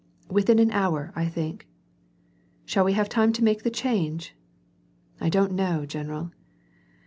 "Within 0.31 0.57
an 0.57 0.71
hour, 0.71 1.13
I 1.15 1.27
think."" 1.27 1.67
Shall 2.65 2.83
we 2.83 2.93
have 2.93 3.07
time 3.07 3.31
to 3.33 3.43
make 3.43 3.61
the 3.61 3.69
change?"" 3.69 4.35
I 5.21 5.29
don't 5.29 5.51
know, 5.51 5.85
general." 5.85 6.31